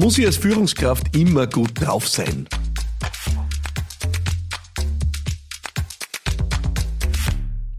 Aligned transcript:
Muss 0.00 0.16
ich 0.16 0.24
als 0.24 0.38
Führungskraft 0.38 1.14
immer 1.14 1.46
gut 1.46 1.72
drauf 1.78 2.08
sein? 2.08 2.48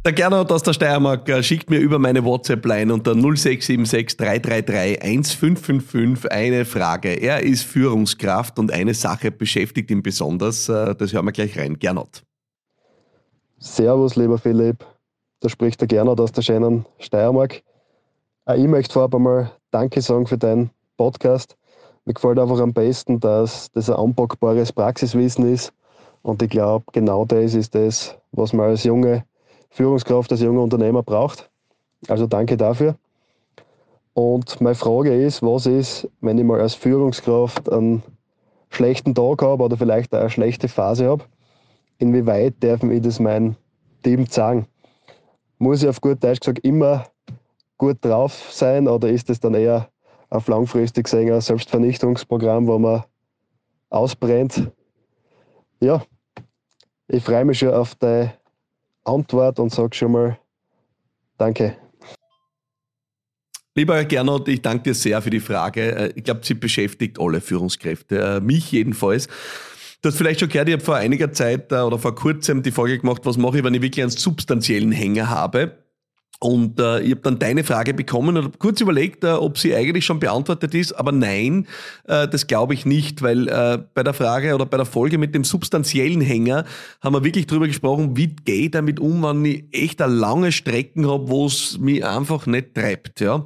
Der 0.06 0.14
Gernot 0.14 0.52
aus 0.52 0.62
der 0.62 0.74
Steiermark 0.74 1.28
äh, 1.30 1.42
schickt 1.42 1.72
mir 1.72 1.80
über 1.80 1.98
meine 1.98 2.24
WhatsApp-Line 2.24 2.94
unter 2.94 3.16
0676 3.16 4.18
333 4.18 5.02
1555 5.02 6.32
eine 6.32 6.64
Frage. 6.66 7.10
Er 7.10 7.42
ist 7.42 7.64
Führungskraft 7.64 8.60
und 8.60 8.72
eine 8.72 8.94
Sache 8.94 9.32
beschäftigt 9.32 9.90
ihn 9.90 10.04
besonders. 10.04 10.70
Äh, 10.70 10.94
das 10.94 11.14
hören 11.14 11.26
wir 11.26 11.32
gleich 11.32 11.58
rein. 11.58 11.80
Gernot. 11.80 12.22
Servus, 13.58 14.16
lieber 14.16 14.38
Philipp. 14.38 14.86
Da 15.40 15.50
spricht 15.50 15.82
der 15.82 15.88
Gernot 15.88 16.20
aus 16.20 16.32
der 16.32 16.44
schönen 16.44 16.86
Steiermark. 17.00 17.64
Ich 18.56 18.68
möchte 18.68 18.94
vorab 18.94 19.16
einmal 19.16 19.52
Danke 19.72 20.04
sagen 20.04 20.28
für 20.28 20.38
deinen 20.38 20.70
Podcast. 20.98 21.58
Mir 22.06 22.14
gefällt 22.14 22.40
einfach 22.40 22.60
am 22.60 22.74
besten, 22.74 23.20
dass 23.20 23.72
das 23.72 23.90
ein 23.90 23.96
anpackbares 23.96 24.72
Praxiswissen 24.72 25.52
ist. 25.52 25.72
Und 26.24 26.42
ich 26.42 26.50
glaube, 26.50 26.86
genau 26.94 27.26
das 27.26 27.54
ist 27.54 27.76
das, 27.76 28.18
was 28.32 28.54
man 28.54 28.70
als 28.70 28.84
junge 28.84 29.24
Führungskraft, 29.70 30.32
als 30.32 30.42
junger 30.42 30.62
Unternehmer 30.62 31.04
braucht. 31.04 31.50
Also 32.08 32.26
danke 32.26 32.58
dafür. 32.58 32.96
Und 34.14 34.60
meine 34.60 34.76
Frage 34.76 35.16
ist, 35.16 35.42
was 35.42 35.66
ist, 35.66 36.10
wenn 36.22 36.38
ich 36.38 36.44
mal 36.44 36.60
als 36.60 36.74
Führungskraft 36.74 37.72
einen 37.72 38.04
schlechten 38.70 39.16
Tag 39.16 39.42
habe 39.42 39.64
oder 39.64 39.78
vielleicht 39.78 40.14
auch 40.14 40.20
eine 40.20 40.30
schlechte 40.30 40.68
Phase 40.68 41.08
habe? 41.08 41.24
Inwieweit 42.00 42.56
darf 42.62 42.84
ich 42.84 43.02
das 43.02 43.20
meinem 43.20 43.56
Team 44.04 44.26
sagen? 44.26 44.66
Muss 45.60 45.84
ich 45.84 45.90
auf 45.90 46.02
gut 46.02 46.24
Deutsch 46.24 46.40
gesagt 46.40 46.60
immer 46.60 47.06
gut 47.78 47.98
drauf 48.02 48.50
sein 48.52 48.88
oder 48.88 49.08
ist 49.08 49.30
es 49.30 49.40
dann 49.40 49.54
eher 49.54 49.91
auf 50.32 50.48
langfristig 50.48 51.04
gesehen 51.04 51.32
ein 51.32 51.42
Selbstvernichtungsprogramm, 51.42 52.66
wo 52.66 52.80
man 52.80 53.04
ausbrennt. 53.90 54.72
Ja, 55.80 56.04
ich 57.08 57.24
freue 57.24 57.46
mich 57.46 57.60
schon 57.60 57.74
auf 57.74 57.94
deine 57.96 58.34
Antwort 59.04 59.60
und 59.60 59.72
sage 59.72 59.96
schon 59.96 60.14
mal 60.14 60.38
Danke. 61.42 61.76
Lieber 63.74 64.06
Gernot, 64.06 64.48
ich 64.48 64.62
danke 64.62 64.84
dir 64.84 64.94
sehr 64.94 65.20
für 65.24 65.32
die 65.32 65.40
Frage. 65.40 65.96
Äh, 65.96 66.14
ich 66.16 66.24
glaube, 66.24 66.42
sie 66.44 66.54
beschäftigt 66.54 67.20
alle 67.20 67.42
Führungskräfte, 67.42 68.20
äh, 68.20 68.40
mich 68.40 68.72
jedenfalls. 68.72 69.28
Du 70.04 70.10
hast 70.10 70.18
vielleicht 70.18 70.40
schon 70.40 70.50
gehört, 70.50 70.68
ich 70.68 70.74
habe 70.74 70.84
vor 70.84 70.98
einiger 70.98 71.32
Zeit 71.32 71.72
äh, 71.72 71.78
oder 71.78 71.98
vor 71.98 72.14
kurzem 72.14 72.62
die 72.62 72.70
Folge 72.70 73.00
gemacht, 73.00 73.22
was 73.24 73.38
mache 73.38 73.58
ich, 73.58 73.64
wenn 73.64 73.74
ich 73.74 73.82
wirklich 73.82 74.04
einen 74.04 74.12
substanziellen 74.12 74.92
Hänger 74.92 75.32
habe. 75.32 75.81
Und 76.44 76.80
äh, 76.80 77.02
ich 77.02 77.12
habe 77.12 77.22
dann 77.22 77.38
deine 77.38 77.64
Frage 77.64 77.94
bekommen 77.94 78.36
und 78.36 78.46
habe 78.46 78.58
kurz 78.58 78.82
überlegt, 78.82 79.24
äh, 79.24 79.28
ob 79.28 79.60
sie 79.60 79.76
eigentlich 79.76 80.06
schon 80.06 80.20
beantwortet 80.20 80.74
ist, 80.74 80.92
aber 80.92 81.12
nein, 81.12 81.68
äh, 82.08 82.28
das 82.28 82.48
glaube 82.48 82.74
ich 82.74 82.84
nicht, 82.84 83.22
weil 83.22 83.48
äh, 83.48 83.78
bei 83.94 84.02
der 84.02 84.16
Frage 84.16 84.56
oder 84.56 84.66
bei 84.66 84.78
der 84.78 84.88
Folge 84.88 85.20
mit 85.20 85.36
dem 85.36 85.44
substanziellen 85.44 86.20
Hänger 86.20 86.66
haben 87.00 87.14
wir 87.14 87.24
wirklich 87.24 87.46
drüber 87.46 87.68
gesprochen, 87.68 88.18
wie 88.18 88.36
gehe 88.44 88.66
ich 88.66 88.72
damit 88.72 89.00
um, 89.00 89.22
wenn 89.22 89.46
ich 89.46 89.66
echt 89.72 90.02
eine 90.02 90.16
lange 90.16 90.52
Strecken 90.52 91.08
habe, 91.08 91.30
wo 91.30 91.46
es 91.46 91.78
mich 91.78 92.04
einfach 92.04 92.48
nicht 92.48 92.74
treibt. 92.74 93.22
Ja? 93.22 93.46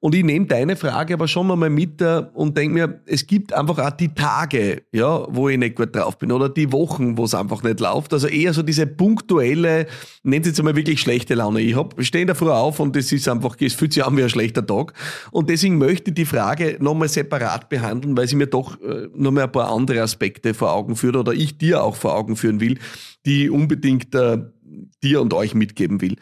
Und 0.00 0.14
ich 0.14 0.22
nehme 0.22 0.44
deine 0.44 0.76
Frage 0.76 1.14
aber 1.14 1.28
schon 1.28 1.46
mal 1.46 1.70
mit 1.70 2.02
äh, 2.02 2.24
und 2.34 2.58
denke 2.58 2.74
mir, 2.74 3.00
es 3.06 3.26
gibt 3.26 3.54
einfach 3.54 3.78
auch 3.78 3.92
die 3.92 4.12
Tage, 4.12 4.82
ja, 4.92 5.26
wo 5.30 5.48
ich 5.48 5.56
nicht 5.56 5.76
gut 5.76 5.96
drauf 5.96 6.18
bin 6.18 6.30
oder 6.30 6.50
die 6.50 6.72
Wochen, 6.72 7.16
wo 7.16 7.24
es 7.24 7.34
einfach 7.34 7.62
nicht 7.62 7.80
läuft. 7.80 8.12
Also 8.12 8.26
eher 8.26 8.52
so 8.52 8.62
diese 8.62 8.86
punktuelle, 8.86 9.86
nennt 10.22 10.44
es 10.44 10.50
jetzt 10.50 10.58
einmal 10.58 10.76
wirklich 10.76 11.00
schlechte 11.00 11.32
Laune. 11.32 11.62
Ich 11.62 11.74
hab, 11.74 11.94
stehe 12.04 12.20
in 12.20 12.28
der 12.34 12.38
Früh 12.46 12.50
auf 12.50 12.80
und 12.80 12.96
es 12.96 13.12
ist 13.12 13.28
einfach, 13.28 13.56
es 13.60 13.74
fühlt 13.74 13.92
sich 13.92 14.04
an 14.04 14.16
wie 14.16 14.22
ein 14.22 14.28
schlechter 14.28 14.66
Tag. 14.66 14.92
Und 15.30 15.48
deswegen 15.48 15.78
möchte 15.78 16.10
ich 16.10 16.14
die 16.14 16.24
Frage 16.24 16.76
nochmal 16.80 17.08
separat 17.08 17.68
behandeln, 17.68 18.16
weil 18.16 18.28
sie 18.28 18.36
mir 18.36 18.46
doch 18.46 18.80
äh, 18.82 19.08
nochmal 19.14 19.44
ein 19.44 19.52
paar 19.52 19.70
andere 19.70 20.02
Aspekte 20.02 20.54
vor 20.54 20.72
Augen 20.72 20.96
führt 20.96 21.16
oder 21.16 21.32
ich 21.32 21.58
dir 21.58 21.82
auch 21.82 21.96
vor 21.96 22.14
Augen 22.14 22.36
führen 22.36 22.60
will, 22.60 22.78
die 23.24 23.50
unbedingt 23.50 24.14
äh, 24.14 24.38
dir 25.02 25.20
und 25.20 25.32
euch 25.32 25.54
mitgeben 25.54 26.00
will. 26.00 26.16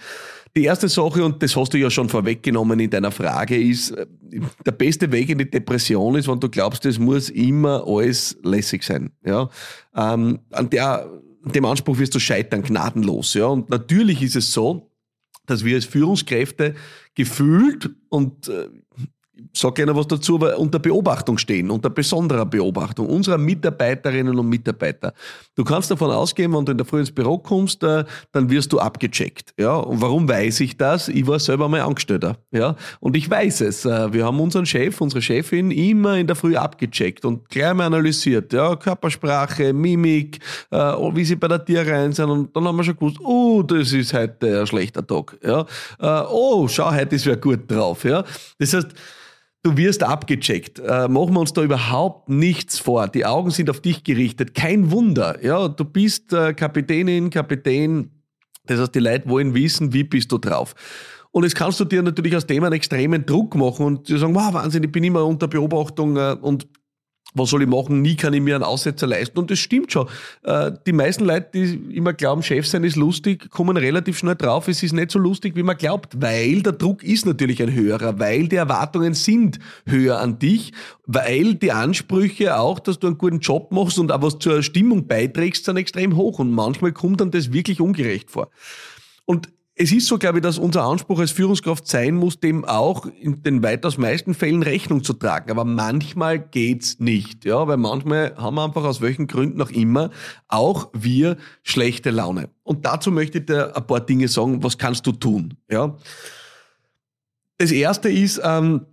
Die 0.54 0.64
erste 0.64 0.88
Sache, 0.88 1.25
und 1.25 1.42
das 1.42 1.56
hast 1.56 1.72
du 1.72 1.78
ja 1.78 1.88
schon 1.88 2.10
vorweggenommen 2.10 2.78
in 2.78 2.91
deiner 2.91 3.10
Frage, 3.10 3.56
ist, 3.56 3.92
äh, 3.92 4.06
der 4.66 4.72
beste 4.72 5.10
Weg 5.10 5.31
in 5.31 5.38
die 5.38 5.50
Depression 5.50 6.15
ist, 6.16 6.28
wenn 6.28 6.41
du 6.41 6.48
glaubst, 6.48 6.84
es 6.84 6.98
muss 6.98 7.31
immer 7.31 7.84
alles 7.86 8.36
lässig 8.42 8.82
sein. 8.82 9.12
Ja? 9.25 9.48
Ähm, 9.97 10.41
an, 10.50 10.69
der, 10.69 11.09
dem 11.44 11.65
Anspruch 11.65 11.98
wirst 11.98 12.15
du 12.15 12.19
scheitern, 12.19 12.62
gnadenlos. 12.62 13.32
Ja? 13.34 13.47
Und 13.47 13.70
natürlich 13.70 14.22
ist 14.22 14.36
es 14.36 14.53
so, 14.53 14.91
dass 15.47 15.64
wir 15.64 15.75
als 15.75 15.84
Führungskräfte 15.84 16.75
gefühlt 17.14 17.91
und 18.08 18.48
äh, 18.48 18.69
sag 19.54 19.75
gerne 19.75 19.97
was 19.97 20.06
dazu, 20.06 20.37
aber 20.37 20.59
unter 20.59 20.78
Beobachtung 20.78 21.38
stehen, 21.38 21.70
unter 21.70 21.88
besonderer 21.88 22.44
Beobachtung 22.44 23.06
unserer 23.06 23.38
Mitarbeiterinnen 23.38 24.38
und 24.38 24.48
Mitarbeiter. 24.48 25.15
Du 25.54 25.65
kannst 25.65 25.91
davon 25.91 26.10
ausgehen, 26.10 26.53
wenn 26.53 26.65
du 26.65 26.72
in 26.72 26.78
der 26.78 26.87
Früh 26.87 27.00
ins 27.00 27.10
Büro 27.10 27.38
kommst, 27.38 27.82
äh, 27.82 28.04
dann 28.32 28.50
wirst 28.50 28.72
du 28.72 28.78
abgecheckt. 28.78 29.54
Ja, 29.59 29.76
und 29.76 30.00
warum 30.00 30.28
weiß 30.28 30.60
ich 30.60 30.76
das? 30.76 31.09
Ich 31.09 31.26
war 31.26 31.38
selber 31.38 31.69
mal 31.69 31.81
Angestellter. 31.81 32.38
Ja, 32.50 32.76
und 33.00 33.16
ich 33.16 33.28
weiß 33.28 33.62
es. 33.62 33.84
Äh, 33.84 34.12
wir 34.12 34.26
haben 34.26 34.38
unseren 34.38 34.66
Chef, 34.66 35.00
unsere 35.00 35.22
Chefin 35.22 35.71
immer 35.71 36.19
in 36.19 36.26
der 36.26 36.37
Früh 36.37 36.56
abgecheckt 36.56 37.25
und 37.25 37.48
gleich 37.48 37.72
mal 37.75 37.87
analysiert. 37.87 38.53
Ja, 38.53 38.76
Körpersprache, 38.76 39.72
Mimik, 39.72 40.41
äh, 40.71 40.76
wie 40.76 41.25
sie 41.25 41.37
bei 41.37 41.48
der 41.48 41.65
Tier 41.65 41.87
rein 41.87 42.12
sind. 42.12 42.28
Und 42.28 42.54
dann 42.54 42.66
haben 42.66 42.76
wir 42.76 42.84
schon 42.84 42.97
gewusst, 42.97 43.19
oh, 43.21 43.62
das 43.62 43.92
ist 43.92 44.12
heute 44.12 44.60
ein 44.60 44.66
schlechter 44.66 45.06
Tag. 45.06 45.38
Ja, 45.42 45.66
oh, 46.31 46.69
schau, 46.69 46.92
heute 46.92 47.16
ist 47.16 47.26
wer 47.26 47.37
gut 47.37 47.71
drauf. 47.71 48.04
Ja, 48.04 48.25
das 48.59 48.75
heißt, 48.75 48.88
Du 49.64 49.76
wirst 49.76 50.02
abgecheckt. 50.02 50.80
Äh, 50.80 51.06
machen 51.06 51.34
wir 51.34 51.40
uns 51.40 51.52
da 51.52 51.62
überhaupt 51.62 52.28
nichts 52.28 52.80
vor. 52.80 53.06
Die 53.08 53.24
Augen 53.24 53.50
sind 53.50 53.70
auf 53.70 53.80
dich 53.80 54.02
gerichtet. 54.02 54.54
Kein 54.54 54.90
Wunder. 54.90 55.42
Ja, 55.44 55.68
du 55.68 55.84
bist 55.84 56.32
äh, 56.32 56.52
Kapitänin, 56.52 57.30
Kapitän. 57.30 58.10
Das 58.66 58.80
heißt, 58.80 58.94
die 58.94 59.00
Leute 59.00 59.28
wollen 59.28 59.54
wissen, 59.54 59.92
wie 59.92 60.02
bist 60.02 60.32
du 60.32 60.38
drauf. 60.38 60.74
Und 61.30 61.44
jetzt 61.44 61.54
kannst 61.54 61.78
du 61.78 61.84
dir 61.84 62.02
natürlich 62.02 62.36
aus 62.36 62.46
dem 62.46 62.64
einen 62.64 62.74
extremen 62.74 63.24
Druck 63.24 63.54
machen 63.54 63.86
und 63.86 64.08
dir 64.08 64.18
sagen, 64.18 64.34
wow, 64.34 64.52
Wahnsinn, 64.52 64.82
ich 64.82 64.92
bin 64.92 65.04
immer 65.04 65.24
unter 65.24 65.46
Beobachtung 65.46 66.16
äh, 66.16 66.36
und 66.40 66.66
was 67.34 67.50
soll 67.50 67.62
ich 67.62 67.69
machen? 67.69 68.03
Nie 68.03 68.16
kann 68.16 68.34
ich 68.34 68.41
mir 68.41 68.54
einen 68.54 68.65
Aussetzer 68.65 69.06
leisten. 69.06 69.38
Und 69.38 69.50
das 69.50 69.59
stimmt 69.59 69.93
schon. 69.93 70.09
Äh, 70.43 70.72
die 70.87 70.93
meisten 70.93 71.25
Leute, 71.25 71.48
die 71.54 71.97
immer 71.97 72.12
glauben, 72.12 72.43
Chef 72.43 72.66
sein 72.66 72.84
ist 72.84 72.97
lustig, 72.97 73.50
kommen 73.50 73.76
relativ 73.76 74.19
schnell 74.19 74.37
drauf, 74.37 74.69
es 74.69 74.82
ist 74.82 74.93
nicht 74.93 75.10
so 75.10 75.19
lustig, 75.19 75.56
wie 75.56 75.62
man 75.62 75.76
glaubt, 75.76 76.21
weil 76.21 76.62
der 76.62 76.72
Druck 76.72 77.03
ist 77.03 77.26
natürlich 77.26 77.62
ein 77.62 77.72
höherer, 77.72 78.19
weil 78.19 78.48
die 78.48 78.56
Erwartungen 78.56 79.15
sind 79.15 79.59
höher 79.87 80.19
an 80.19 80.38
dich, 80.38 80.72
weil 81.06 81.54
die 81.54 81.72
Ansprüche 81.72 82.59
auch, 82.59 82.78
dass 82.78 82.98
du 82.98 83.06
einen 83.06 83.19
guten 83.19 83.41
Job 83.41 83.72
machst 83.72 83.98
und 83.98 84.12
auch 84.12 84.22
was 84.22 84.38
zur 84.38 84.62
Stimmung 84.62 85.06
beiträgst, 85.06 85.65
sind 85.65 85.76
extrem 85.76 86.16
hoch. 86.16 86.38
Und 86.38 86.50
manchmal 86.50 86.92
kommt 86.92 87.21
dann 87.21 87.31
das 87.31 87.53
wirklich 87.53 87.81
ungerecht 87.81 88.31
vor. 88.31 88.50
Und 89.25 89.48
es 89.75 89.91
ist 89.91 90.06
so, 90.06 90.19
glaube 90.19 90.38
ich, 90.38 90.43
dass 90.43 90.59
unser 90.59 90.84
Anspruch 90.84 91.19
als 91.19 91.31
Führungskraft 91.31 91.87
sein 91.87 92.15
muss, 92.15 92.38
dem 92.38 92.65
auch 92.65 93.06
in 93.06 93.43
den 93.43 93.62
weitaus 93.62 93.97
meisten 93.97 94.34
Fällen 94.34 94.62
Rechnung 94.62 95.03
zu 95.03 95.15
tragen. 95.15 95.50
Aber 95.50 95.65
manchmal 95.65 96.38
geht's 96.38 97.00
nicht, 97.00 97.47
ja, 97.47 97.66
weil 97.66 97.78
manchmal 97.78 98.34
haben 98.37 98.56
wir 98.56 98.65
einfach 98.65 98.84
aus 98.84 99.00
welchen 99.00 99.28
Gründen 99.28 99.62
auch 99.62 99.71
immer 99.71 100.10
auch 100.49 100.91
wir 100.93 101.38
schlechte 101.62 102.10
Laune. 102.10 102.50
Und 102.62 102.84
dazu 102.84 103.10
möchte 103.10 103.38
ich 103.38 103.47
dir 103.47 103.75
ein 103.75 103.87
paar 103.87 104.00
Dinge 104.00 104.28
sagen. 104.28 104.62
Was 104.62 104.77
kannst 104.77 105.06
du 105.06 105.12
tun? 105.12 105.55
Ja. 105.71 105.97
Das 107.56 107.72
erste 107.72 108.10
ist, 108.10 108.41
ähm, 108.44 108.87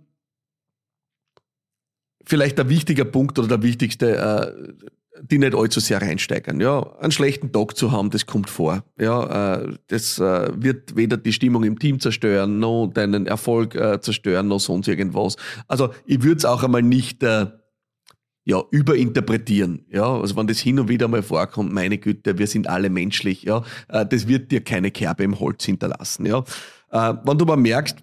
vielleicht 2.24 2.56
der 2.56 2.68
wichtige 2.70 3.04
Punkt 3.04 3.38
oder 3.38 3.48
der 3.48 3.62
wichtigste, 3.62 4.16
äh, 4.16 4.86
die 5.22 5.38
nicht 5.38 5.54
allzu 5.54 5.80
sehr 5.80 6.00
reinsteigern. 6.00 6.60
Ja, 6.60 6.96
einen 7.00 7.12
schlechten 7.12 7.52
Tag 7.52 7.76
zu 7.76 7.92
haben, 7.92 8.10
das 8.10 8.26
kommt 8.26 8.50
vor. 8.50 8.84
Ja, 8.98 9.60
äh, 9.62 9.74
das 9.88 10.18
äh, 10.18 10.50
wird 10.54 10.96
weder 10.96 11.16
die 11.16 11.32
Stimmung 11.32 11.64
im 11.64 11.78
Team 11.78 12.00
zerstören, 12.00 12.58
noch 12.58 12.88
deinen 12.88 13.26
Erfolg 13.26 13.74
äh, 13.74 14.00
zerstören, 14.00 14.48
noch 14.48 14.60
sonst 14.60 14.88
irgendwas. 14.88 15.36
Also 15.68 15.90
ich 16.06 16.22
würde 16.22 16.38
es 16.38 16.44
auch 16.44 16.62
einmal 16.62 16.82
nicht 16.82 17.22
ja, 17.22 18.62
überinterpretieren. 18.70 19.86
Ja, 19.90 20.18
also 20.18 20.36
wenn 20.36 20.46
das 20.46 20.58
hin 20.58 20.80
und 20.80 20.88
wieder 20.88 21.08
mal 21.08 21.22
vorkommt, 21.22 21.72
meine 21.72 21.98
Güte, 21.98 22.38
wir 22.38 22.46
sind 22.46 22.68
alle 22.68 22.88
menschlich. 22.88 23.42
Ja, 23.42 23.62
das 23.88 24.26
wird 24.26 24.50
dir 24.50 24.62
keine 24.62 24.90
Kerbe 24.90 25.24
im 25.24 25.38
Holz 25.38 25.64
hinterlassen. 25.64 26.26
Ja, 26.26 26.44
wenn 26.90 27.38
du 27.38 27.44
mal 27.44 27.56
merkst, 27.56 27.98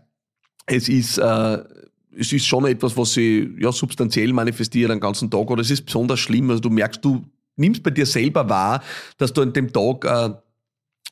es 0.67 0.87
ist 0.87 1.19
es 2.17 2.33
ist 2.33 2.45
schon 2.45 2.65
etwas, 2.65 2.97
was 2.97 3.13
sich 3.13 3.47
ja, 3.59 3.71
substanziell 3.71 4.33
manifestiert 4.33 4.89
den 4.89 4.99
ganzen 4.99 5.29
Tag 5.29 5.49
oder 5.49 5.61
es 5.61 5.71
ist 5.71 5.85
besonders 5.85 6.19
schlimm. 6.19 6.49
Also 6.49 6.61
du 6.61 6.69
merkst, 6.69 7.03
du 7.03 7.23
nimmst 7.55 7.83
bei 7.83 7.91
dir 7.91 8.05
selber 8.05 8.49
wahr, 8.49 8.83
dass 9.17 9.33
du 9.33 9.41
an 9.41 9.53
dem 9.53 9.71
Tag 9.71 10.05
äh, 10.05 10.33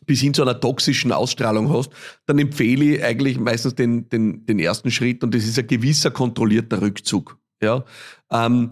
bis 0.06 0.22
hin 0.22 0.34
zu 0.34 0.42
einer 0.42 0.60
toxischen 0.60 1.12
Ausstrahlung 1.12 1.72
hast, 1.72 1.90
dann 2.26 2.40
empfehle 2.40 2.86
ich 2.86 3.04
eigentlich 3.04 3.40
meistens 3.40 3.76
den, 3.76 4.10
den, 4.10 4.46
den 4.46 4.60
ersten 4.60 4.92
Schritt 4.92 5.24
und 5.24 5.34
das 5.34 5.46
ist 5.46 5.58
ein 5.58 5.68
gewisser 5.68 6.12
kontrollierter 6.12 6.82
Rückzug. 6.82 7.38
Ja? 7.62 7.86
Ähm, 8.32 8.72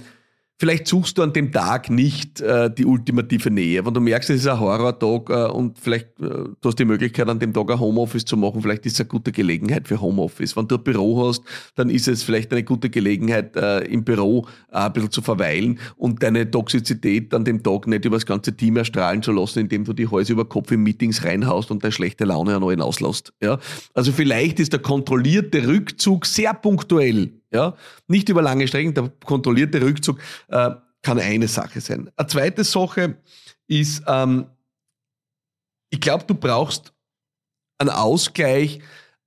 vielleicht 0.63 0.87
suchst 0.87 1.17
du 1.17 1.23
an 1.23 1.33
dem 1.33 1.51
Tag 1.51 1.89
nicht 1.89 2.39
äh, 2.39 2.73
die 2.73 2.85
ultimative 2.85 3.51
Nähe. 3.51 3.85
Wenn 3.85 3.93
du 3.93 3.99
merkst, 3.99 4.29
es 4.29 4.43
ist 4.43 4.47
ein 4.47 4.61
Horror-Tag 4.61 5.29
äh, 5.29 5.51
und 5.51 5.77
vielleicht 5.77 6.07
äh, 6.21 6.29
du 6.29 6.55
hast 6.63 6.79
die 6.79 6.85
Möglichkeit, 6.85 7.27
an 7.27 7.37
dem 7.37 7.51
Tag 7.51 7.69
ein 7.69 7.81
Homeoffice 7.81 8.23
zu 8.23 8.37
machen, 8.37 8.61
vielleicht 8.61 8.85
ist 8.85 8.93
es 8.93 9.01
eine 9.01 9.09
gute 9.09 9.33
Gelegenheit 9.33 9.89
für 9.89 9.99
Homeoffice. 9.99 10.55
Wenn 10.55 10.69
du 10.69 10.75
ein 10.75 10.83
Büro 10.85 11.27
hast, 11.27 11.43
dann 11.75 11.89
ist 11.89 12.07
es 12.07 12.23
vielleicht 12.23 12.53
eine 12.53 12.63
gute 12.63 12.89
Gelegenheit, 12.89 13.57
äh, 13.57 13.79
im 13.79 14.05
Büro 14.05 14.47
äh, 14.71 14.77
ein 14.77 14.93
bisschen 14.93 15.11
zu 15.11 15.21
verweilen 15.21 15.79
und 15.97 16.23
deine 16.23 16.49
Toxizität 16.49 17.33
an 17.33 17.43
dem 17.43 17.61
Tag 17.61 17.85
nicht 17.87 18.05
über 18.05 18.15
das 18.15 18.25
ganze 18.25 18.55
Team 18.55 18.77
erstrahlen 18.77 19.21
zu 19.21 19.33
lassen, 19.33 19.59
indem 19.59 19.83
du 19.83 19.91
die 19.91 20.07
Häuser 20.07 20.31
über 20.31 20.45
Kopf 20.45 20.71
in 20.71 20.81
Meetings 20.81 21.25
reinhaust 21.25 21.71
und 21.71 21.83
deine 21.83 21.91
schlechte 21.91 22.23
Laune 22.23 22.55
an 22.55 22.63
allen 22.63 22.81
auslässt. 22.81 23.33
Ja? 23.41 23.59
Also 23.93 24.13
vielleicht 24.13 24.61
ist 24.61 24.71
der 24.71 24.79
kontrollierte 24.79 25.67
Rückzug 25.67 26.25
sehr 26.25 26.53
punktuell 26.53 27.33
ja, 27.53 27.75
nicht 28.07 28.29
über 28.29 28.41
lange 28.41 28.67
Strecken, 28.67 28.93
der 28.93 29.11
kontrollierte 29.23 29.81
Rückzug 29.81 30.19
äh, 30.49 30.71
kann 31.01 31.19
eine 31.19 31.47
Sache 31.47 31.81
sein. 31.81 32.09
Eine 32.15 32.27
zweite 32.27 32.63
Sache 32.63 33.17
ist, 33.67 34.03
ähm, 34.07 34.45
ich 35.89 36.01
glaube, 36.01 36.23
du 36.25 36.33
brauchst 36.33 36.93
einen 37.77 37.89
Ausgleich 37.89 38.79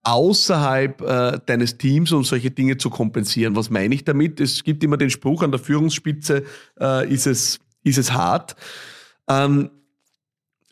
außerhalb 0.02 1.00
äh, 1.00 1.40
deines 1.46 1.78
Teams, 1.78 2.12
um 2.12 2.24
solche 2.24 2.50
Dinge 2.50 2.76
zu 2.76 2.90
kompensieren. 2.90 3.56
Was 3.56 3.70
meine 3.70 3.94
ich 3.94 4.04
damit? 4.04 4.40
Es 4.40 4.62
gibt 4.62 4.82
immer 4.84 4.96
den 4.96 5.10
Spruch, 5.10 5.42
an 5.42 5.50
der 5.50 5.60
Führungsspitze 5.60 6.44
äh, 6.80 7.12
ist, 7.12 7.26
es, 7.26 7.58
ist 7.82 7.98
es 7.98 8.12
hart. 8.12 8.56
Ähm, 9.28 9.70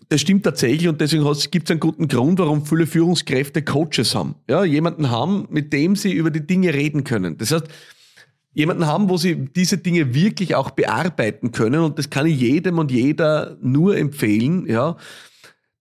das 0.09 0.21
stimmt 0.21 0.45
tatsächlich 0.45 0.89
und 0.89 1.01
deswegen 1.01 1.25
gibt 1.51 1.69
es 1.69 1.71
einen 1.71 1.81
guten 1.81 2.09
Grund, 2.09 2.39
warum 2.39 2.65
viele 2.65 2.87
Führungskräfte 2.87 3.63
Coaches 3.63 4.15
haben. 4.15 4.35
Ja, 4.49 4.65
jemanden 4.65 5.11
haben, 5.11 5.47
mit 5.51 5.73
dem 5.73 5.97
sie 5.97 6.13
über 6.13 6.31
die 6.31 6.47
Dinge 6.47 6.75
reden 6.75 7.05
können. 7.05 7.39
Das 7.39 7.53
heißt, 7.53 7.67
jemanden 8.53 8.87
haben, 8.87 9.09
wo 9.09 9.17
sie 9.17 9.37
diese 9.37 9.79
Dinge 9.79 10.15
wirklich 10.15 10.55
auch 10.55 10.71
bearbeiten 10.71 11.53
können 11.53 11.81
und 11.81 11.99
das 11.99 12.11
kann 12.11 12.27
ich 12.27 12.41
jedem 12.41 12.79
und 12.79 12.91
jeder 12.91 13.57
nur 13.61 13.97
empfehlen. 13.97 14.67
Ja, 14.67 14.97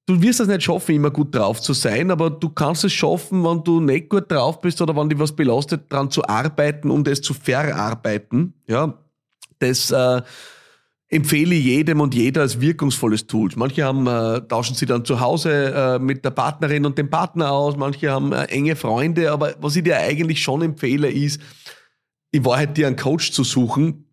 du 0.06 0.22
wirst 0.22 0.40
es 0.40 0.48
nicht 0.48 0.64
schaffen, 0.64 0.96
immer 0.96 1.12
gut 1.12 1.36
drauf 1.36 1.62
zu 1.62 1.74
sein, 1.74 2.12
aber 2.12 2.30
du 2.30 2.50
kannst 2.50 2.84
es 2.84 2.94
schaffen, 2.94 3.44
wenn 3.44 3.64
du 3.64 3.80
nicht 3.80 4.10
gut 4.10 4.32
drauf 4.32 4.60
bist 4.62 4.82
oder 4.82 4.96
wenn 4.96 5.10
dich 5.10 5.20
was 5.20 5.36
belastet, 5.36 5.92
daran 5.92 6.10
zu 6.10 6.28
arbeiten 6.28 6.90
und 6.90 7.08
es 7.08 7.22
zu 7.22 7.34
verarbeiten. 7.34 8.54
Ja, 8.68 8.98
das 9.60 9.92
äh, 9.92 10.22
empfehle 11.14 11.56
jedem 11.56 12.02
und 12.02 12.16
jeder 12.16 12.42
als 12.42 12.60
wirkungsvolles 12.60 13.28
Tool. 13.28 13.50
Manche 13.56 13.84
haben, 13.84 14.08
äh, 14.08 14.42
tauschen 14.48 14.76
sie 14.76 14.86
dann 14.86 15.06
zu 15.06 15.20
Hause 15.20 15.74
äh, 15.74 16.00
mit 16.00 16.26
der 16.26 16.32
Partnerin 16.32 16.86
und 16.86 16.98
dem 16.98 17.10
Partner 17.10 17.52
aus, 17.52 17.78
manche 17.78 18.12
haben 18.12 18.34
äh, 18.34 18.46
enge 18.46 18.76
Freunde, 18.76 19.32
aber 19.32 19.54
was 19.62 19.76
ich 19.76 19.84
dir 19.84 19.98
eigentlich 19.98 20.42
schon 20.42 20.62
empfehle, 20.62 21.10
ist, 21.10 21.40
in 22.32 22.44
Wahrheit 22.46 22.76
dir 22.78 22.88
einen 22.88 22.96
Coach 22.96 23.32
zu 23.32 23.44
suchen, 23.44 24.06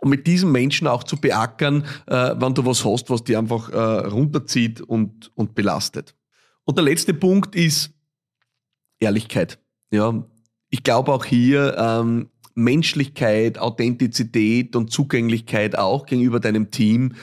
und 0.00 0.10
mit 0.10 0.26
diesem 0.26 0.50
Menschen 0.50 0.88
auch 0.88 1.04
zu 1.04 1.16
beackern, 1.16 1.84
äh, 2.06 2.34
wenn 2.36 2.54
du 2.54 2.66
was 2.66 2.84
hast, 2.84 3.08
was 3.08 3.22
dir 3.22 3.38
einfach 3.38 3.68
äh, 3.70 3.76
runterzieht 4.08 4.80
und, 4.80 5.30
und 5.36 5.54
belastet. 5.54 6.16
Und 6.64 6.76
der 6.76 6.84
letzte 6.84 7.14
Punkt 7.14 7.54
ist 7.54 7.92
Ehrlichkeit. 8.98 9.60
Ja, 9.92 10.24
ich 10.70 10.82
glaube 10.82 11.12
auch 11.12 11.24
hier, 11.24 11.76
ähm, 11.78 12.31
Menschlichkeit, 12.54 13.58
Authentizität 13.58 14.76
und 14.76 14.90
Zugänglichkeit 14.90 15.76
auch 15.78 16.06
gegenüber 16.06 16.40
deinem 16.40 16.70
Team 16.70 17.14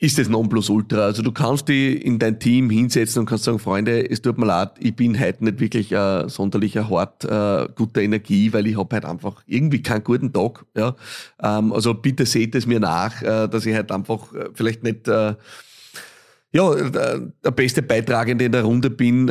ist 0.00 0.16
das 0.16 0.28
Nonplusultra. 0.28 0.98
Also 1.06 1.22
du 1.22 1.32
kannst 1.32 1.68
dich 1.68 2.04
in 2.04 2.18
dein 2.18 2.38
Team 2.38 2.70
hinsetzen 2.70 3.20
und 3.20 3.26
kannst 3.26 3.44
sagen, 3.44 3.58
Freunde, 3.58 4.08
es 4.08 4.22
tut 4.22 4.38
mir 4.38 4.46
leid, 4.46 4.72
ich 4.78 4.94
bin 4.94 5.18
heute 5.18 5.44
nicht 5.44 5.58
wirklich 5.58 5.90
äh, 5.90 6.28
sonderlich 6.28 6.76
hart 6.76 7.24
äh, 7.24 7.68
guter 7.74 8.00
Energie, 8.00 8.52
weil 8.52 8.66
ich 8.68 8.76
habe 8.78 8.94
halt 8.94 9.04
einfach 9.04 9.42
irgendwie 9.46 9.82
keinen 9.82 10.04
guten 10.04 10.32
Tag. 10.32 10.64
Ja? 10.76 10.94
Ähm, 11.42 11.72
also 11.72 11.94
bitte 11.94 12.26
seht 12.26 12.54
es 12.54 12.66
mir 12.66 12.78
nach, 12.78 13.22
äh, 13.22 13.48
dass 13.48 13.66
ich 13.66 13.74
halt 13.74 13.90
einfach 13.90 14.32
äh, 14.34 14.50
vielleicht 14.54 14.84
nicht 14.84 15.08
äh, 15.08 15.34
ja, 16.50 16.74
der 16.74 17.50
beste 17.50 17.82
Beitragende 17.82 18.46
in 18.46 18.52
der 18.52 18.62
Runde 18.62 18.88
bin. 18.88 19.28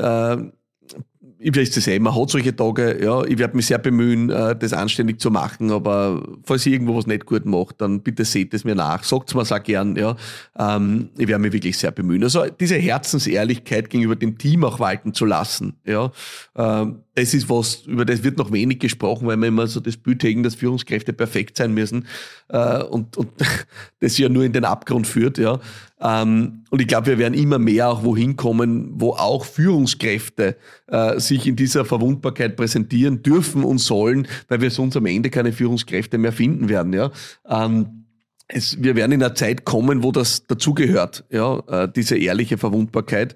Ich 1.40 1.56
weiß 1.56 1.72
das 1.72 1.88
eh, 1.88 2.00
man 2.00 2.16
hat 2.16 2.30
solche 2.32 2.56
Tage, 2.56 3.04
ja, 3.04 3.24
ich 3.24 3.38
werde 3.38 3.56
mich 3.56 3.68
sehr 3.68 3.78
bemühen, 3.78 4.30
äh, 4.30 4.56
das 4.56 4.74
anständig 4.74 5.20
zu 5.20 5.30
machen, 5.30 5.72
aber 5.72 6.24
falls 6.44 6.66
ich 6.66 6.74
irgendwo 6.74 6.96
was 6.96 7.06
nicht 7.06 7.26
gut 7.26 7.46
mache, 7.46 7.76
dann 7.78 8.02
bitte 8.02 8.26
seht 8.26 8.54
es 8.56 8.64
mir 8.64 8.74
nach, 8.74 9.04
sagt 9.04 9.30
es 9.30 9.36
mir 9.36 9.42
auch 9.42 9.64
gern, 9.64 9.96
ja, 9.96 10.16
ähm, 10.58 11.10
ich 11.18 11.28
werde 11.28 11.42
mich 11.42 11.54
wirklich 11.54 11.78
sehr 11.78 11.92
bemühen. 11.92 12.24
Also 12.24 12.46
diese 12.60 12.76
Herzensehrlichkeit 12.76 13.90
gegenüber 13.90 14.16
dem 14.16 14.38
Team 14.38 14.64
auch 14.64 14.80
walten 14.80 15.14
zu 15.14 15.26
lassen, 15.26 15.76
ja, 15.86 16.12
ähm, 16.56 17.04
das 17.18 17.34
ist 17.34 17.50
was, 17.50 17.82
über 17.88 18.06
das 18.06 18.24
wird 18.24 18.38
noch 18.38 18.52
wenig 18.52 18.78
gesprochen, 18.78 19.28
weil 19.28 19.38
wir 19.38 19.48
immer 19.48 19.66
so 19.66 19.80
das 19.80 19.98
Bild 19.98 20.24
hegen, 20.24 20.44
dass 20.44 20.54
Führungskräfte 20.54 21.14
perfekt 21.14 21.58
sein 21.58 21.74
müssen 21.74 22.06
äh, 22.50 22.84
und, 22.84 23.18
und 23.18 23.30
das 24.00 24.18
ja 24.20 24.30
nur 24.30 24.44
in 24.44 24.54
den 24.54 24.66
Abgrund 24.66 25.08
führt. 25.08 25.40
Ja. 25.40 25.60
Ähm, 26.00 26.64
und 26.70 26.82
ich 26.82 26.88
glaube, 26.88 27.08
wir 27.08 27.18
werden 27.18 27.34
immer 27.34 27.58
mehr 27.58 27.90
auch 27.90 28.04
wohin 28.04 28.36
kommen, 28.36 28.92
wo 28.96 29.12
auch 29.12 29.46
Führungskräfte 29.46 30.56
äh, 30.88 31.20
sich 31.20 31.48
in 31.48 31.56
dieser 31.56 31.86
Verwundbarkeit 31.86 32.56
präsentieren 32.56 33.24
dürfen 33.24 33.64
und 33.64 33.80
sollen, 33.80 34.28
weil 34.48 34.62
wir 34.62 34.70
sonst 34.70 34.96
am 34.96 35.06
Ende 35.06 35.30
keine 35.30 35.54
Führungskräfte 35.54 36.18
mehr 36.18 36.32
finden 36.32 36.70
werden. 36.70 36.94
Ja. 36.94 37.12
Ähm, 37.48 38.06
es, 38.48 38.82
wir 38.82 38.96
werden 38.96 39.14
in 39.14 39.24
einer 39.24 39.36
Zeit 39.36 39.66
kommen, 39.66 40.04
wo 40.04 40.12
das 40.12 40.46
dazugehört, 40.46 41.26
ja, 41.32 41.60
äh, 41.68 41.90
diese 41.94 42.18
ehrliche 42.18 42.58
Verwundbarkeit 42.58 43.36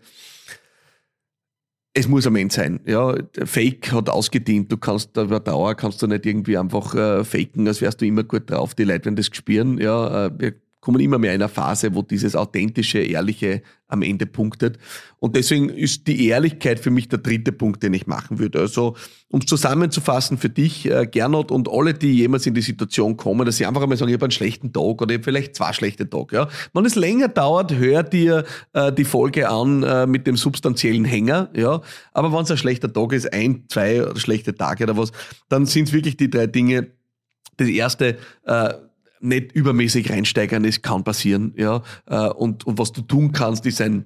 es 1.94 2.08
muss 2.08 2.26
am 2.26 2.36
Ende 2.36 2.54
sein. 2.54 2.80
Ja, 2.86 3.16
Fake 3.44 3.92
hat 3.92 4.10
ausgedient. 4.10 4.72
Du 4.72 4.78
kannst 4.78 5.18
über 5.18 5.40
Dauer 5.40 5.76
kannst 5.76 6.02
du 6.02 6.08
nicht 6.08 6.26
irgendwie 6.26 6.58
einfach 6.58 6.96
äh, 6.96 7.24
faken, 7.24 7.68
als 7.68 7.82
wärst 7.82 8.02
du 8.02 8.06
immer 8.06 8.24
gut 8.24 8.50
drauf. 8.50 8.76
Die 8.76 8.84
Leute 8.84 9.06
werden 9.06 9.18
das 9.18 9.30
gespüren. 9.30 9.78
Ja, 9.78 10.28
äh, 10.28 10.54
kommen 10.82 11.00
immer 11.00 11.20
mehr 11.20 11.34
in 11.34 11.42
eine 11.42 11.50
Phase, 11.50 11.96
wo 11.96 12.02
dieses 12.02 12.36
authentische, 12.36 13.00
ehrliche 13.00 13.62
am 13.88 14.02
Ende 14.02 14.26
punktet. 14.26 14.80
Und 15.20 15.36
deswegen 15.36 15.70
ist 15.70 16.08
die 16.08 16.28
Ehrlichkeit 16.28 16.80
für 16.80 16.90
mich 16.90 17.10
der 17.10 17.20
dritte 17.20 17.52
Punkt, 17.52 17.84
den 17.84 17.94
ich 17.94 18.08
machen 18.08 18.40
würde. 18.40 18.60
Also, 18.60 18.96
um 19.30 19.42
es 19.42 19.46
zusammenzufassen 19.46 20.38
für 20.38 20.50
dich, 20.50 20.90
äh, 20.90 21.06
Gernot 21.06 21.52
und 21.52 21.70
alle, 21.70 21.94
die 21.94 22.14
jemals 22.14 22.46
in 22.48 22.54
die 22.54 22.62
Situation 22.62 23.18
kommen, 23.18 23.46
dass 23.46 23.58
sie 23.58 23.66
einfach 23.66 23.84
einmal 23.84 23.98
sagen, 23.98 24.10
ich 24.10 24.16
habe 24.16 24.26
einen 24.26 24.32
schlechten 24.32 24.74
Tag 24.74 25.02
oder 25.02 25.12
ich 25.12 25.18
habe 25.18 25.24
vielleicht 25.24 25.56
zwei 25.56 25.74
schlechte 25.74 26.10
Tage. 26.10 26.36
Ja? 26.36 26.50
Wenn 26.74 26.86
es 26.86 26.96
länger 26.96 27.28
dauert, 27.28 27.74
hör 27.74 28.02
dir 28.02 28.46
äh, 28.74 28.92
die 28.92 29.06
Folge 29.06 29.50
an 29.50 29.84
äh, 29.84 30.08
mit 30.08 30.26
dem 30.26 30.38
substanziellen 30.38 31.06
Hänger. 31.06 31.50
Ja? 31.56 31.82
Aber 32.14 32.34
wenn 32.34 32.44
es 32.44 32.52
ein 32.52 32.58
schlechter 32.58 32.92
Tag 32.92 33.14
ist, 33.14 33.32
ein, 33.32 33.66
zwei 33.68 34.08
schlechte 34.16 34.56
Tage 34.56 34.86
oder 34.86 34.98
was, 34.98 35.12
dann 35.50 35.66
sind 35.66 35.90
es 35.90 35.94
wirklich 35.94 36.18
die 36.18 36.30
drei 36.30 36.48
Dinge. 36.48 36.88
Das 37.58 37.68
erste, 37.68 38.18
äh, 38.46 38.74
nicht 39.22 39.52
übermäßig 39.54 40.10
reinsteigern, 40.10 40.66
es 40.66 40.82
kann 40.82 41.04
passieren, 41.04 41.54
ja. 41.56 41.82
Äh, 42.08 42.30
und, 42.30 42.66
und 42.66 42.78
was 42.78 42.92
du 42.92 43.02
tun 43.02 43.32
kannst, 43.32 43.66
ist 43.66 43.82
ein 43.82 44.06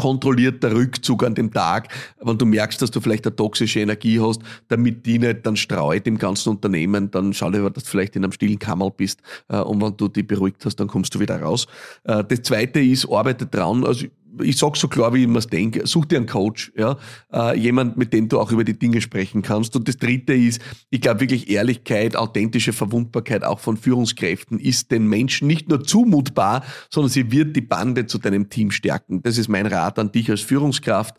kontrollierter 0.00 0.72
Rückzug 0.72 1.24
an 1.24 1.34
dem 1.34 1.52
Tag, 1.52 1.88
wenn 2.22 2.38
du 2.38 2.46
merkst, 2.46 2.80
dass 2.80 2.90
du 2.90 3.02
vielleicht 3.02 3.26
eine 3.26 3.36
toxische 3.36 3.80
Energie 3.80 4.18
hast, 4.18 4.40
damit 4.68 5.04
die 5.04 5.18
nicht 5.18 5.44
dann 5.44 5.56
streut 5.56 6.06
im 6.06 6.16
ganzen 6.16 6.48
Unternehmen, 6.48 7.10
dann 7.10 7.34
schau 7.34 7.50
dir, 7.50 7.68
dass 7.68 7.84
du 7.84 7.90
vielleicht 7.90 8.16
in 8.16 8.24
einem 8.24 8.32
stillen 8.32 8.58
Kammerl 8.58 8.92
bist 8.96 9.20
äh, 9.48 9.58
und 9.58 9.82
wenn 9.82 9.94
du 9.98 10.08
die 10.08 10.22
beruhigt 10.22 10.64
hast, 10.64 10.76
dann 10.76 10.88
kommst 10.88 11.14
du 11.14 11.20
wieder 11.20 11.42
raus. 11.42 11.66
Äh, 12.04 12.24
das 12.24 12.40
zweite 12.42 12.80
ist, 12.80 13.10
arbeite 13.10 13.44
dran. 13.44 13.84
Also 13.84 14.06
ich 14.42 14.58
sage 14.58 14.78
so 14.78 14.88
klar, 14.88 15.12
wie 15.14 15.22
ich 15.22 15.28
mir 15.28 15.38
es 15.38 15.46
denke, 15.46 15.86
such 15.86 16.06
dir 16.06 16.18
einen 16.18 16.26
Coach, 16.26 16.72
ja, 16.76 16.96
äh, 17.32 17.58
jemand, 17.58 17.96
mit 17.96 18.12
dem 18.12 18.28
du 18.28 18.38
auch 18.38 18.52
über 18.52 18.64
die 18.64 18.78
Dinge 18.78 19.00
sprechen 19.00 19.42
kannst. 19.42 19.76
Und 19.76 19.88
das 19.88 19.96
Dritte 19.96 20.34
ist, 20.34 20.60
ich 20.90 21.00
glaube 21.00 21.20
wirklich 21.20 21.50
Ehrlichkeit, 21.50 22.16
authentische 22.16 22.72
Verwundbarkeit 22.72 23.44
auch 23.44 23.60
von 23.60 23.76
Führungskräften 23.76 24.58
ist 24.58 24.90
den 24.90 25.06
Menschen 25.06 25.46
nicht 25.46 25.68
nur 25.68 25.82
zumutbar, 25.82 26.64
sondern 26.90 27.10
sie 27.10 27.30
wird 27.32 27.56
die 27.56 27.60
Bande 27.60 28.06
zu 28.06 28.18
deinem 28.18 28.48
Team 28.48 28.70
stärken. 28.70 29.22
Das 29.22 29.38
ist 29.38 29.48
mein 29.48 29.66
Rat 29.66 29.98
an 29.98 30.12
dich 30.12 30.30
als 30.30 30.40
Führungskraft. 30.40 31.16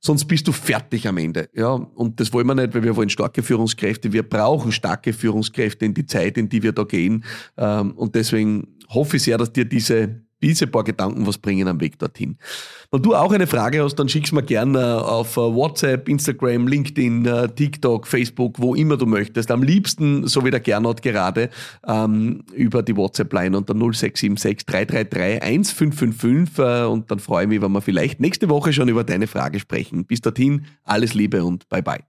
Sonst 0.00 0.26
bist 0.26 0.46
du 0.46 0.52
fertig 0.52 1.08
am 1.08 1.16
Ende. 1.16 1.48
Ja, 1.54 1.70
und 1.70 2.20
das 2.20 2.30
wollen 2.34 2.46
wir 2.46 2.54
nicht, 2.54 2.74
weil 2.74 2.82
wir 2.82 2.94
wollen 2.94 3.08
starke 3.08 3.42
Führungskräfte. 3.42 4.12
Wir 4.12 4.22
brauchen 4.22 4.70
starke 4.70 5.14
Führungskräfte 5.14 5.86
in 5.86 5.94
die 5.94 6.04
Zeit, 6.04 6.36
in 6.36 6.50
die 6.50 6.62
wir 6.62 6.72
da 6.72 6.84
gehen. 6.84 7.24
Ähm, 7.56 7.92
und 7.92 8.14
deswegen 8.14 8.76
hoffe 8.90 9.16
ich 9.16 9.22
sehr, 9.22 9.38
dass 9.38 9.52
dir 9.52 9.64
diese 9.64 10.20
diese 10.44 10.66
paar 10.66 10.84
Gedanken 10.84 11.26
was 11.26 11.38
bringen 11.38 11.66
am 11.68 11.80
Weg 11.80 11.98
dorthin. 11.98 12.36
Wenn 12.90 13.02
du 13.02 13.14
auch 13.14 13.32
eine 13.32 13.46
Frage 13.46 13.82
hast, 13.82 13.96
dann 13.96 14.08
schick's 14.08 14.30
mir 14.30 14.42
gerne 14.42 15.02
auf 15.02 15.36
äh, 15.36 15.40
WhatsApp, 15.40 16.08
Instagram, 16.08 16.68
LinkedIn, 16.68 17.24
äh, 17.24 17.48
TikTok, 17.48 18.06
Facebook, 18.06 18.60
wo 18.60 18.74
immer 18.74 18.98
du 18.98 19.06
möchtest. 19.06 19.50
Am 19.50 19.62
liebsten, 19.62 20.26
so 20.28 20.44
wie 20.44 20.50
der 20.50 20.60
Gernot 20.60 21.02
gerade, 21.02 21.48
ähm, 21.86 22.44
über 22.52 22.82
die 22.82 22.96
WhatsApp-Line 22.96 23.56
unter 23.56 23.74
0676 23.74 24.66
333 24.66 25.42
1555 25.42 26.58
äh, 26.58 26.84
und 26.84 27.10
dann 27.10 27.18
freue 27.18 27.44
ich 27.44 27.48
mich, 27.48 27.62
wenn 27.62 27.72
wir 27.72 27.80
vielleicht 27.80 28.20
nächste 28.20 28.48
Woche 28.50 28.72
schon 28.72 28.88
über 28.88 29.02
deine 29.02 29.26
Frage 29.26 29.58
sprechen. 29.58 30.04
Bis 30.04 30.20
dorthin, 30.20 30.66
alles 30.84 31.14
Liebe 31.14 31.42
und 31.42 31.68
bye 31.70 31.82
bye. 31.82 32.04